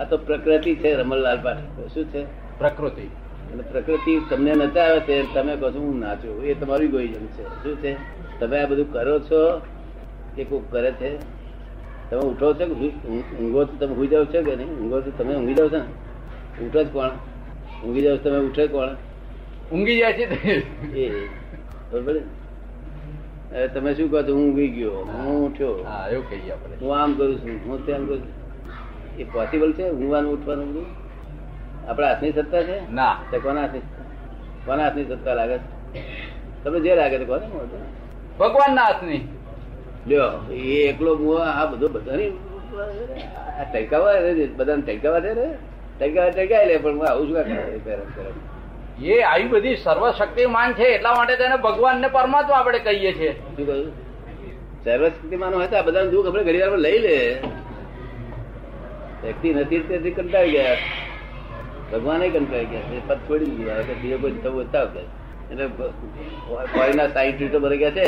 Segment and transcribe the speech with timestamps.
[0.00, 2.24] આ તો પ્રકૃતિ છે રમણલાલ પાઠક શું છે?
[2.58, 3.02] પ્રકૃતિ.
[3.52, 7.42] અને પ્રકૃતિ તમને નચાવે છે તમે કહો છો હું નાચું એ તમારું ગોઈજન છે.
[7.62, 7.96] શું છે?
[8.40, 9.60] તમે આ બધું કરો છો?
[10.36, 11.18] કે કોક કરે છે?
[12.10, 14.68] તમે ઉઠો છો કે ઊંઘ- છો તમે ઊંઘી જાવ છો કે નહીં?
[14.68, 16.64] ઊંઘો છો તમે ઊંઘી જાવ છો ને?
[16.64, 17.10] ઉઠો જ કોણ?
[17.84, 18.88] ઊંઘી જાવ છો તમે ઉઠે કોણ?
[19.72, 20.50] ઊંઘી જાય છે તે.
[21.00, 21.28] એ
[21.90, 22.20] બરોબર?
[23.74, 24.34] તમે શું કહો છો?
[24.34, 25.84] હું ઊંઘી ગયો હું ઉઠ્યો.
[25.84, 26.76] હા એવું કહીએ આપણે.
[26.80, 28.37] હું આમ કરું છું હું તેમ કરું છું.
[29.18, 29.90] એ પોસિબલ છે?
[29.90, 30.86] ઊંઘવાનું ઉઠવાનું બધું
[31.90, 32.92] આપણા હાથની સત્તા છે?
[32.92, 33.14] ના.
[33.30, 33.80] તો કોના હાથની
[34.66, 36.02] કોના હાથની સત્તા લાગે છે?
[36.64, 37.46] તમને જે લાગે છે કોને?
[38.38, 39.28] ભગવાન ના હાથની.
[40.06, 42.30] લ્યો એ એકલો મું આ બધો બધાની
[43.60, 44.12] આ ટકાવા
[44.56, 45.46] બધાને ટકાવા છે ને
[46.00, 47.36] ટકાવા ટકાય લે પણ હું આવું છું
[47.84, 53.32] કરે એ આવી બધી સર્વશક્તિમાન છે એટલા માટે તેને ભગવાન ને પરમાત્મા આપણે કહીએ છીએ.
[53.32, 53.92] શું
[54.84, 57.16] સર્વશક્તિમાન હોય તો આ બધાનું દુઃખ આપણે ઘડી વારમાં લઈ લે.
[59.22, 60.76] વ્યક્તિ નથી તેથી કંટાળી ગયા.
[61.92, 62.88] ભગવાન કંટાળી ગયા.
[62.90, 63.84] છે પદ છોડી દીધું.
[63.88, 65.02] કે બીજો કોઈ થવું કે.
[65.50, 65.66] એટલે
[66.74, 68.06] ફોરેનના સાયન્ટિસ્ટો બધા ગયા છે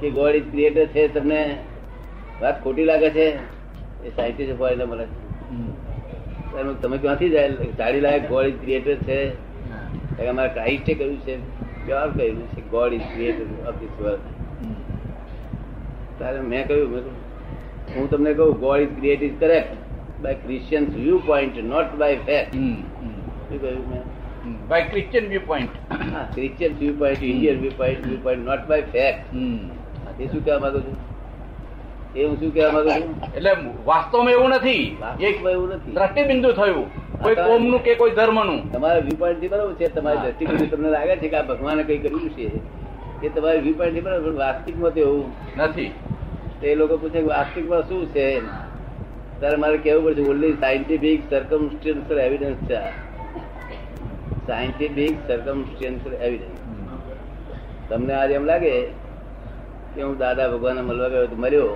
[0.00, 1.40] કે ગોડ ઇઝ ક્રિએટર છે તમને
[2.42, 3.26] વાત ખોટી લાગે છે?
[4.06, 5.06] એ સાયન્ટિસ્ટ ફોરેનર મળે
[6.54, 7.48] છે તમે ક્યાંથી જાય
[7.80, 9.18] જાડી લાયક ગોડ ઇઝ ક્રિએટર છે
[10.30, 11.34] અમારા ક્રાઇસ્ટે કહ્યું છે
[11.86, 14.24] પ્યોર કહ્યું છે God is creator of this world
[16.20, 17.18] તારે મેં કહ્યું મેં કહ્યું,
[17.96, 19.72] હું તમને કહું God is create is correct
[21.26, 24.02] viewpoint not by fact શું કહ્યું મેં
[24.68, 25.70] બાય ક્રિશ્ચિયન વ્યૂ પોઈન્ટ
[26.14, 29.20] હા Christian viewpoint Indian viewpoint viewpoint not by fact
[30.20, 30.96] એ શું કહેવા માંગુ છું?
[32.16, 33.34] એ હું શું કહેવા માંગુ છું?
[33.36, 33.50] એટલે
[33.84, 34.96] વાસ્તવમાં એવું નથી.
[35.20, 35.92] એક એવું નથી.
[35.92, 36.86] દ્રષ્ટિબિંદુ થયું.
[37.22, 38.72] કોઈ નું કે કોઈ ધર્મનું.
[38.72, 39.88] તમારા વ્યૂ પોઈન્ટથી બરોબર છે.
[39.88, 40.24] તમારી હા.
[40.24, 42.50] દ્રષ્ટિકોણ તમને લાગે છે કે આ ભગવાને કઈ કર્યું છે?
[43.22, 45.24] એ તમારી વ્યૂ પોઈન્ટથી બરોબર વાસ્તવિકમાં તો એવું
[45.58, 45.90] નથી.
[46.60, 48.42] તો એ લોકો પૂછે કે વાસ્તવિકમાં શું છે?
[49.40, 50.22] ત્યારે મારે કેવું પડશે?
[50.32, 52.78] ઓનલી સાયન્ટિફિક સર્કમસ્ટેન્શિયલ એવિડન્સ છે
[54.48, 56.58] સાયન્ટિફિક સર્કમસ્ટેન્શિયલ એવિડન્સ
[57.90, 58.74] તમને આજે એમ લાગે
[59.92, 61.70] કે હું દાદા ભગવાન મળવા ગયો તો મર્યો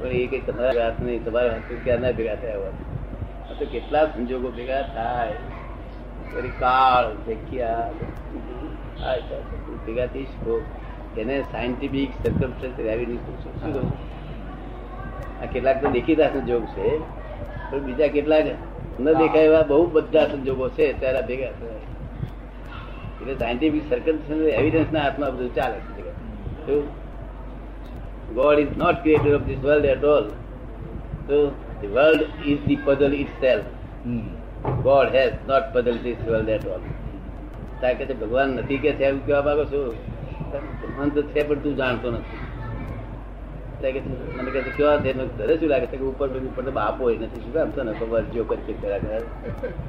[0.00, 1.20] પણ એ કઈ તમારા હાથ નહીં.
[1.26, 2.74] તમારા હાથ ક્યાં ના ભેગા થયા હોય
[3.60, 5.38] તો કેટલા સંજોગો ભેગા થાય.
[6.32, 7.86] પછી કાળ, જગ્યા,
[9.06, 9.16] આ
[9.86, 10.54] ભેગા થઈ શકો
[11.22, 13.88] એને સાયન્ટિફિક સર્કમસ્ટન્શિયલ એવિડન્સ શું કહું?
[15.58, 16.88] કેટલાક તો દેખીતા સંજોગ છે,
[17.70, 18.46] પણ બીજા કેટલાક
[19.02, 21.84] ન દેખાય એવા બહુ બધા સંજોગો છે ત્યારે ભેગા થયા
[23.20, 24.16] એટલે સાયન્ટિફિક સર્કલ
[24.58, 26.76] એવિડન્સ ના હાથમાં બધું ચાલે છે.
[28.36, 30.26] God is not creator of this world at all
[31.28, 31.38] તો
[31.94, 33.66] world is the puzzle itself
[34.86, 36.82] God has not puzzle this world at all
[37.80, 39.80] તારે કે ભગવાન નથી કે છે, એવું કહેવા માંગો છો?
[40.82, 42.47] ભગવાન તો છે, પણ તું જાણતો નથી.
[43.80, 47.42] મને કહે છે કેવા છે કીધું, શું લાગે છે કે ઉપર ઉપર તો બાપો નથી.
[47.42, 47.68] શું કામ?
[47.74, 49.18] તને ખબર અરજીઓ કરી છે કર્યા કરે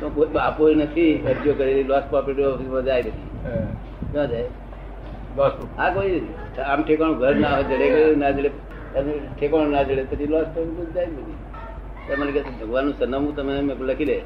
[0.00, 3.28] તો કોઈ બાપો નથી અરજીઓ કરેલી લોસ પ્રોપર્ટી ઓફિસમાં જાય નથી
[4.14, 4.48] ના જાય?
[5.78, 6.20] આ કોઈ
[6.66, 7.86] આમ ઠેકાણું ઘર ના હોય જડે
[8.22, 8.50] ના જડે
[9.36, 11.38] ઠેકાણું ના જડે પછી લોસ પ્રોપર્ટી જાય બધી
[12.20, 13.52] મને કહે છે, ભગવાનનું સરનામું તમે
[13.90, 14.18] લખી દે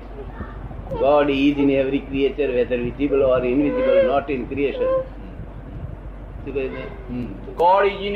[1.02, 4.90] God is in every creature whether visible or invisible not in creation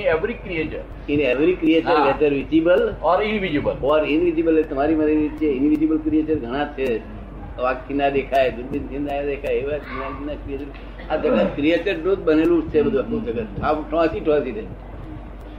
[0.00, 2.05] every creature in every creature હા.
[2.05, 7.19] Whether visible or invisible or invisible તમારી મારી છે ઇનવિઝિબલ ક્રિએચર ઘણા છે.
[7.59, 11.11] વાકથી ના દેખાય દૂરબીનથી ના દેખાય એવા જ્ઞાનના creature.
[11.11, 13.47] આ જગત ક્રિએચરનું બનેલું છે બધું આખું જગત.
[13.62, 14.60] આમ ઠોસી ઠોસી દે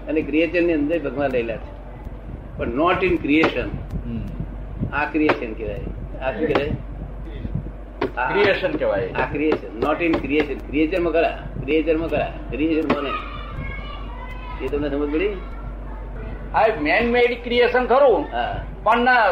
[0.08, 1.80] અને ક્રિએચરની અંદર ભગવાન રહેલા છે.
[2.58, 3.68] પણ નોટ ઇન ક્રિએશન
[4.94, 5.80] આ ક્રિએશન કહેવાય.
[6.22, 6.70] આ શું કહેવાય?
[8.18, 9.10] આ- ક્રિએશન કહેવાય.
[9.10, 11.49] આ ક્રિએશન નોટ ઇન ક્રિએશન ક્રિએચરમાં ખરા.
[11.62, 13.20] ક્રિએચર જન્મ ખરા ક્રિએશન જન્મ નહીં
[14.62, 15.34] એ તમને સમજ પડી?
[16.54, 18.24] આ મેન મેડ ક્રિએશન ખરું.
[18.84, 19.26] પણ ના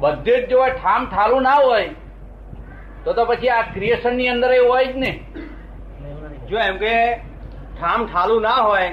[0.00, 1.88] બધે જ જો ઠામ ઠાલું ના હોય
[3.04, 5.12] તો તો પછી આ ક્રિએશનની અંદર એ હોય જ ને.
[6.50, 6.92] જો એમ કે
[7.78, 8.90] ઠામ ઠાલું ના હોય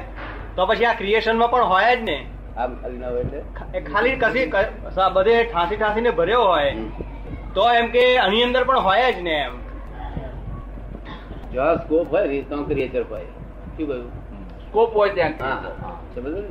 [0.55, 2.17] તો પછી આ ક્રિએશનમાં પણ હોય જ ને.
[2.57, 3.41] આમ ખાલી ના હોય એટલે?
[3.89, 4.71] ખાલી કશી ક-
[5.13, 6.73] બધે ઠાંસી ઠાંસીને ભર્યો હોય
[7.55, 9.53] તો એમ કે આની અંદર પણ હોય જ ને એમ.
[11.55, 13.27] જ્યાં સ્કોપ હોય ને ત્યાં ક્રિએચર હોય.
[13.77, 14.07] શું કહ્યું?
[14.65, 16.41] સ્કોપ હોય ત્યાં હા સમજો ને?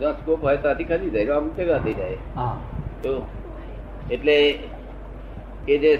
[0.00, 2.18] જ્યાં સ્કોપ હોય ત્યાંથી ખાલી જાય આમ ભેગા થઈ જાય.
[2.36, 2.56] હા.
[3.02, 3.12] તો
[4.10, 4.36] એટલે
[5.68, 5.92] એ જે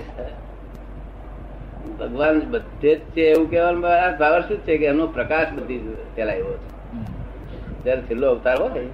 [1.99, 3.83] ભગવાન બધે જ છે એવું કહેવાનું
[4.19, 6.69] ભાવર શું છે કે એનો પ્રકાશ બધી ફેલાયો છે.
[7.85, 8.85] જયારે છેલ્લો અવતાર હોય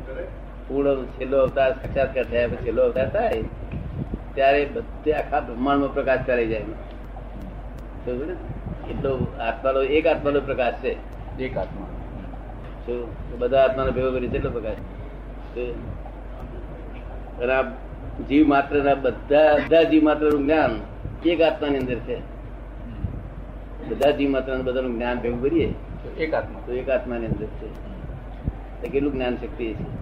[0.68, 3.42] પૂર્ણ છેલ્લો અવતાર સાક્ષાત્કાર થયા પછી છેલ્લો અવતાર થાય
[4.34, 6.66] ત્યારે બધે આખા બ્રહ્માંડમાં પ્રકાશ ફેલાઈ જાય?
[8.90, 10.96] એટલો આત્માનો એક આત્માનો પ્રકાશ છે.
[11.38, 11.86] એક આત્મા.
[12.86, 13.08] શું?
[13.38, 14.76] બધા આત્માનો ભેગો કરી કેટલો પ્રકાશ.
[17.42, 17.62] અને આ
[18.28, 20.70] જીવ માત્ર ના બધા બધા જીવ માત્રનું જ્ઞાન
[21.28, 22.16] એક આત્માની અંદર છે.
[23.88, 25.74] બધા જીવ માત્ર બધાનું જ્ઞાન ભેગું કરીએ
[26.18, 26.60] એક આત્મા.
[26.66, 28.88] તો એક આત્માની અંદર છે.
[28.88, 30.01] કેટલું જ્ઞાન શક્તિ છે?